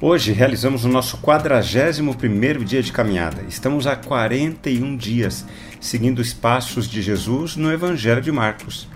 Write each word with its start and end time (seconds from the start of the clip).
Hoje 0.00 0.30
realizamos 0.30 0.84
o 0.84 0.88
nosso 0.88 1.18
41º 1.18 2.62
dia 2.62 2.80
de 2.80 2.92
caminhada. 2.92 3.42
Estamos 3.48 3.84
há 3.84 3.96
41 3.96 4.96
dias 4.96 5.44
seguindo 5.80 6.20
os 6.20 6.32
passos 6.32 6.88
de 6.88 7.02
Jesus 7.02 7.56
no 7.56 7.72
Evangelho 7.72 8.22
de 8.22 8.30
Marcos. 8.30 8.88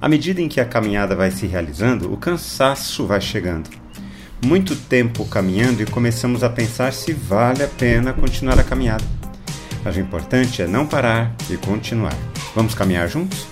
À 0.00 0.08
medida 0.08 0.40
em 0.40 0.48
que 0.48 0.60
a 0.60 0.64
caminhada 0.64 1.16
vai 1.16 1.32
se 1.32 1.48
realizando, 1.48 2.12
o 2.12 2.16
cansaço 2.16 3.04
vai 3.08 3.20
chegando. 3.20 3.68
Muito 4.46 4.76
tempo 4.76 5.24
caminhando 5.24 5.82
e 5.82 5.86
começamos 5.86 6.44
a 6.44 6.48
pensar 6.48 6.92
se 6.92 7.12
vale 7.12 7.64
a 7.64 7.68
pena 7.68 8.12
continuar 8.12 8.56
a 8.60 8.64
caminhada. 8.64 9.04
Mas 9.82 9.96
o 9.96 10.00
importante 10.00 10.62
é 10.62 10.66
não 10.68 10.86
parar 10.86 11.34
e 11.50 11.56
continuar. 11.56 12.16
Vamos 12.54 12.72
caminhar 12.72 13.08
juntos? 13.08 13.48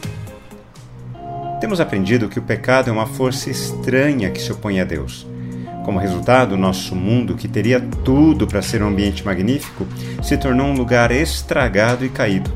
Temos 1.60 1.80
aprendido 1.80 2.28
que 2.28 2.38
o 2.38 2.42
pecado 2.42 2.88
é 2.88 2.92
uma 2.92 3.06
força 3.06 3.50
estranha 3.50 4.30
que 4.30 4.40
se 4.40 4.52
opõe 4.52 4.78
a 4.78 4.84
Deus. 4.84 5.26
Como 5.88 5.98
resultado, 5.98 6.54
nosso 6.54 6.94
mundo, 6.94 7.34
que 7.34 7.48
teria 7.48 7.80
tudo 7.80 8.46
para 8.46 8.60
ser 8.60 8.82
um 8.82 8.88
ambiente 8.88 9.24
magnífico, 9.24 9.86
se 10.22 10.36
tornou 10.36 10.66
um 10.66 10.74
lugar 10.74 11.10
estragado 11.10 12.04
e 12.04 12.10
caído. 12.10 12.52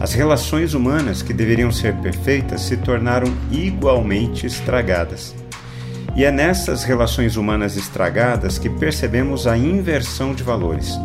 As 0.00 0.14
relações 0.14 0.72
humanas, 0.72 1.20
que 1.20 1.34
deveriam 1.34 1.70
ser 1.70 1.92
perfeitas, 1.96 2.62
se 2.62 2.78
tornaram 2.78 3.30
igualmente 3.50 4.46
estragadas. 4.46 5.34
E 6.16 6.24
é 6.24 6.32
nessas 6.32 6.82
relações 6.82 7.36
humanas 7.36 7.76
estragadas 7.76 8.58
que 8.58 8.70
percebemos 8.70 9.46
a 9.46 9.54
inversão 9.54 10.32
de 10.32 10.42
valores. 10.42 10.98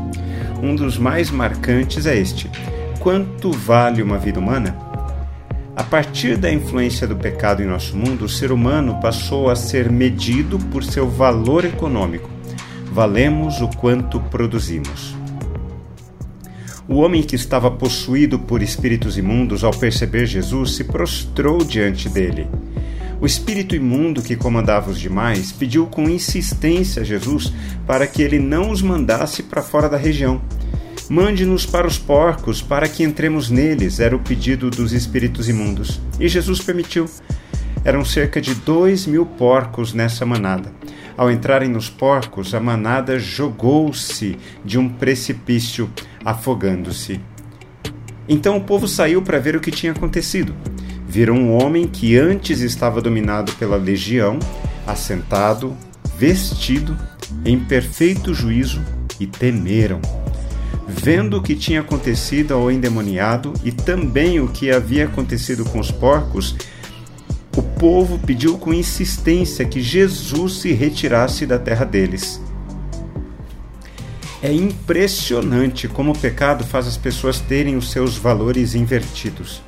Um 0.64 0.74
dos 0.74 0.98
mais 0.98 1.30
marcantes 1.30 2.06
é 2.06 2.16
este: 2.16 2.50
quanto 2.98 3.52
vale 3.52 4.02
uma 4.02 4.18
vida 4.18 4.40
humana? 4.40 4.87
A 5.78 5.84
partir 5.84 6.38
da 6.38 6.52
influência 6.52 7.08
do 7.08 7.16
pecado 7.16 7.62
em 7.62 7.68
nosso 7.68 7.96
mundo, 7.96 8.26
o 8.26 8.30
ser 8.30 8.52
humano 8.52 9.00
passou 9.00 9.48
a 9.48 9.56
ser 9.56 9.92
medido 9.92 10.58
por 10.58 10.84
seu 10.84 11.08
valor 11.08 11.66
econômico. 11.66 12.28
Valemos 12.92 13.62
o 13.62 13.68
quanto 13.68 14.20
produzimos. 14.20 15.16
O 16.88 16.96
homem 16.96 17.22
que 17.22 17.36
estava 17.36 17.70
possuído 17.70 18.40
por 18.40 18.64
espíritos 18.64 19.20
imundos, 19.20 19.64
ao 19.64 19.70
perceber 19.70 20.26
Jesus, 20.26 20.76
se 20.76 20.84
prostrou 20.84 21.60
diante 21.60 22.10
dele. 22.10 22.48
O 23.22 23.28
espírito 23.28 23.76
imundo 23.76 24.24
que 24.24 24.36
comandava 24.36 24.90
os 24.90 25.00
demais 25.00 25.52
pediu 25.52 25.86
com 25.86 26.10
insistência 26.10 27.04
a 27.04 27.06
Jesus 27.06 27.54
para 27.86 28.08
que 28.08 28.24
ele 28.24 28.40
não 28.40 28.72
os 28.72 28.82
mandasse 28.82 29.44
para 29.44 29.62
fora 29.62 29.88
da 29.88 29.98
região 29.98 30.42
Mande-nos 31.10 31.66
para 31.66 31.88
os 31.88 31.98
porcos, 31.98 32.62
para 32.62 32.90
que 32.90 33.02
entremos 33.02 33.50
neles, 33.50 34.02
era 34.02 34.14
o 34.14 34.20
pedido 34.20 34.70
dos 34.70 34.92
espíritos 34.92 35.48
imundos. 35.48 36.02
E 36.20 36.28
Jesus 36.28 36.60
permitiu. 36.60 37.06
Eram 37.86 38.04
cerca 38.04 38.42
de 38.42 38.54
dois 38.54 39.06
mil 39.06 39.26
porcos 39.26 39.94
nessa 39.94 40.26
manada. 40.26 40.70
Ao 41.16 41.32
entrarem 41.32 41.70
nos 41.70 41.90
porcos, 41.90 42.54
a 42.54 42.60
manada 42.60 43.18
jogou-se 43.18 44.38
de 44.66 44.78
um 44.78 44.90
precipício, 44.90 45.90
afogando-se. 46.26 47.22
Então 48.28 48.58
o 48.58 48.62
povo 48.62 48.86
saiu 48.86 49.22
para 49.22 49.40
ver 49.40 49.56
o 49.56 49.62
que 49.62 49.72
tinha 49.72 49.94
acontecido. 49.94 50.54
Viram 51.08 51.36
um 51.36 51.54
homem 51.54 51.88
que 51.88 52.18
antes 52.18 52.60
estava 52.60 53.02
dominado 53.02 53.54
pela 53.54 53.78
legião, 53.78 54.38
assentado, 54.86 55.76
vestido, 56.18 56.98
em 57.46 57.58
perfeito 57.58 58.34
juízo, 58.34 58.84
e 59.20 59.26
temeram 59.26 60.02
vendo 60.88 61.38
o 61.38 61.42
que 61.42 61.54
tinha 61.54 61.82
acontecido 61.82 62.54
ao 62.54 62.72
endemoniado 62.72 63.54
e 63.64 63.72
também 63.72 64.40
o 64.40 64.48
que 64.48 64.72
havia 64.72 65.06
acontecido 65.06 65.66
com 65.66 65.80
os 65.80 65.92
porcos, 65.92 66.56
o 67.58 67.62
povo 67.62 68.18
pediu 68.20 68.58
com 68.58 68.74
insistência 68.74 69.66
que 69.66 69.82
Jesus 69.82 70.60
se 70.60 70.72
retirasse 70.72 71.46
da 71.46 71.60
terra 71.60 71.84
deles. 71.84 72.42
É 74.42 74.54
impressionante 74.54 75.88
como 75.88 76.12
o 76.12 76.18
pecado 76.18 76.64
faz 76.64 76.88
as 76.88 76.96
pessoas 76.96 77.40
terem 77.40 77.76
os 77.76 77.92
seus 77.92 78.16
valores 78.16 78.76
invertidos. 78.76 79.62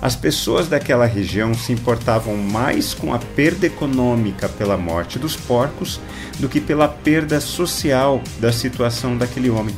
As 0.00 0.16
pessoas 0.16 0.66
daquela 0.66 1.04
região 1.04 1.52
se 1.52 1.72
importavam 1.72 2.34
mais 2.38 2.94
com 2.94 3.12
a 3.12 3.18
perda 3.18 3.66
econômica 3.66 4.48
pela 4.48 4.78
morte 4.78 5.18
dos 5.18 5.36
porcos 5.36 6.00
do 6.38 6.48
que 6.48 6.58
pela 6.58 6.88
perda 6.88 7.38
social 7.38 8.22
da 8.40 8.50
situação 8.50 9.18
daquele 9.18 9.50
homem. 9.50 9.74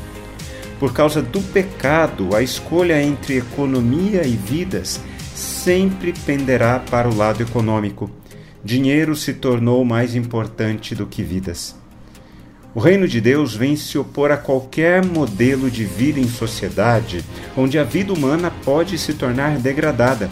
Por 0.82 0.92
causa 0.92 1.22
do 1.22 1.40
pecado, 1.40 2.34
a 2.34 2.42
escolha 2.42 3.00
entre 3.00 3.36
economia 3.36 4.26
e 4.26 4.32
vidas 4.32 5.00
sempre 5.32 6.12
penderá 6.12 6.80
para 6.80 7.08
o 7.08 7.14
lado 7.14 7.40
econômico. 7.40 8.10
Dinheiro 8.64 9.14
se 9.14 9.32
tornou 9.32 9.84
mais 9.84 10.16
importante 10.16 10.92
do 10.92 11.06
que 11.06 11.22
vidas. 11.22 11.76
O 12.74 12.80
reino 12.80 13.06
de 13.06 13.20
Deus 13.20 13.54
vem 13.54 13.76
se 13.76 13.96
opor 13.96 14.32
a 14.32 14.36
qualquer 14.36 15.06
modelo 15.06 15.70
de 15.70 15.84
vida 15.84 16.18
em 16.18 16.28
sociedade 16.28 17.24
onde 17.56 17.78
a 17.78 17.84
vida 17.84 18.12
humana 18.12 18.52
pode 18.64 18.98
se 18.98 19.14
tornar 19.14 19.58
degradada, 19.58 20.28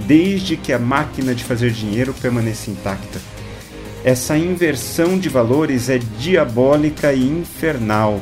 desde 0.00 0.54
que 0.58 0.74
a 0.74 0.78
máquina 0.78 1.34
de 1.34 1.42
fazer 1.42 1.70
dinheiro 1.70 2.12
permaneça 2.12 2.70
intacta. 2.70 3.18
Essa 4.04 4.36
inversão 4.36 5.18
de 5.18 5.30
valores 5.30 5.88
é 5.88 5.96
diabólica 6.18 7.14
e 7.14 7.26
infernal 7.26 8.20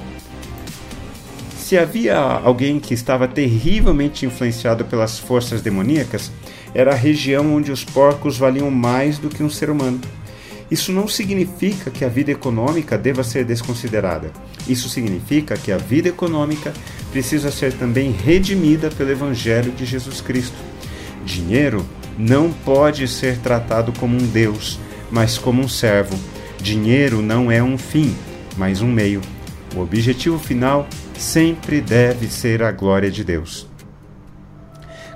se 1.73 1.79
havia 1.79 2.19
alguém 2.19 2.79
que 2.79 2.93
estava 2.93 3.27
terrivelmente 3.27 4.27
influenciado 4.27 4.85
pelas 4.85 5.19
forças 5.19 5.63
demoníacas, 5.63 6.31
era 6.75 6.93
a 6.93 6.95
região 6.95 7.55
onde 7.55 7.73
os 7.73 7.83
porcos 7.83 8.37
valiam 8.37 8.71
mais 8.71 9.17
do 9.17 9.31
que 9.31 9.43
um 9.43 9.49
ser 9.49 9.71
humano. 9.71 9.99
Isso 10.71 10.93
não 10.93 11.09
significa 11.09 11.91
que 11.91 12.05
a 12.05 12.11
vida 12.11 12.31
econômica 12.31 12.99
deva 12.99 13.25
ser 13.25 13.47
desconsiderada. 13.47 14.31
Isso 14.69 14.91
significa 14.91 15.57
que 15.57 15.73
a 15.73 15.79
vida 15.79 16.11
econômica 16.11 16.75
precisa 17.11 17.51
ser 17.51 17.73
também 17.73 18.11
redimida 18.11 18.91
pelo 18.91 19.11
Evangelho 19.11 19.73
de 19.73 19.87
Jesus 19.87 20.21
Cristo. 20.21 20.59
Dinheiro 21.25 21.87
não 22.19 22.53
pode 22.53 23.09
ser 23.09 23.39
tratado 23.39 23.95
como 23.99 24.15
um 24.15 24.27
Deus, 24.27 24.79
mas 25.11 25.39
como 25.39 25.63
um 25.63 25.69
servo. 25.69 26.19
Dinheiro 26.61 27.23
não 27.23 27.51
é 27.51 27.63
um 27.63 27.79
fim, 27.79 28.15
mas 28.59 28.83
um 28.83 28.93
meio. 28.93 29.23
O 29.75 29.81
objetivo 29.81 30.39
final 30.39 30.87
sempre 31.23 31.81
deve 31.81 32.27
ser 32.27 32.65
a 32.65 32.73
glória 32.73 33.09
de 33.09 33.23
Deus. 33.23 33.67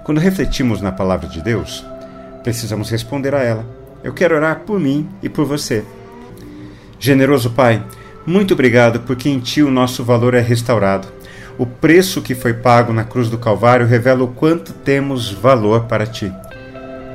Quando 0.05 0.21
refletimos 0.21 0.81
na 0.81 0.93
palavra 0.93 1.29
de 1.29 1.43
Deus, 1.43 1.85
precisamos 2.45 2.89
responder 2.89 3.35
a 3.35 3.43
ela. 3.43 3.67
Eu 4.05 4.15
quero 4.15 4.37
orar 4.37 4.61
por 4.61 4.79
mim 4.79 5.09
e 5.21 5.29
por 5.29 5.45
você. 5.45 5.85
Generoso 6.99 7.51
Pai, 7.51 7.83
muito 8.25 8.55
obrigado 8.55 9.01
porque 9.01 9.29
em 9.29 9.41
Ti 9.41 9.65
o 9.65 9.71
nosso 9.71 10.05
valor 10.05 10.35
é 10.35 10.41
restaurado. 10.41 11.09
O 11.59 11.67
preço 11.67 12.23
que 12.23 12.37
foi 12.37 12.55
pago 12.55 12.93
na 12.93 13.03
cruz 13.03 13.29
do 13.29 13.37
Calvário 13.37 13.85
revela 13.85 14.23
o 14.23 14.29
quanto 14.29 14.73
temos 14.73 15.33
valor 15.33 15.87
para 15.87 16.07
Ti. 16.07 16.33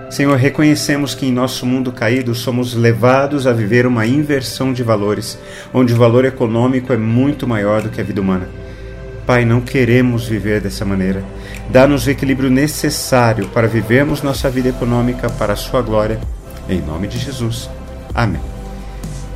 Senhor, 0.10 0.36
reconhecemos 0.36 1.16
que 1.16 1.26
em 1.26 1.32
nosso 1.32 1.66
mundo 1.66 1.94
caído 1.94 2.36
somos 2.36 2.74
levados 2.74 3.48
a 3.48 3.54
viver 3.54 3.88
uma 3.88 4.06
inversão 4.06 4.74
de 4.74 4.84
valores, 4.84 5.40
onde 5.74 5.94
o 5.94 5.98
valor 5.98 6.26
econômico 6.26 6.92
é 6.92 6.98
muito 6.98 7.48
maior 7.48 7.82
do 7.82 7.90
que 7.90 8.02
a 8.02 8.04
vida 8.04 8.20
humana. 8.20 8.50
Pai, 9.26 9.46
não 9.46 9.62
queremos 9.62 10.28
viver 10.28 10.62
dessa 10.62 10.84
maneira. 10.84 11.24
Dá-nos 11.70 12.06
o 12.06 12.10
equilíbrio 12.10 12.50
necessário 12.50 13.48
para 13.50 13.68
vivermos 13.68 14.22
nossa 14.22 14.50
vida 14.50 14.70
econômica 14.70 15.30
para 15.30 15.54
a 15.54 15.56
Sua 15.56 15.82
glória. 15.82 16.20
Em 16.68 16.82
nome 16.82 17.08
de 17.08 17.18
Jesus. 17.18 17.70
Amém. 18.14 18.42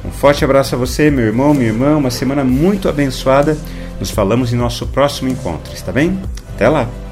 Um 0.03 0.11
forte 0.11 0.43
abraço 0.43 0.75
a 0.75 0.77
você, 0.77 1.09
meu 1.09 1.25
irmão, 1.25 1.53
minha 1.53 1.67
irmã. 1.67 1.97
Uma 1.97 2.11
semana 2.11 2.43
muito 2.43 2.89
abençoada. 2.89 3.57
Nos 3.99 4.11
falamos 4.11 4.53
em 4.53 4.57
nosso 4.57 4.87
próximo 4.87 5.29
encontro, 5.29 5.73
está 5.73 5.91
bem? 5.91 6.19
Até 6.53 6.67
lá! 6.67 7.04